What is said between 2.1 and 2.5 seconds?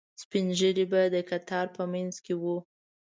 کې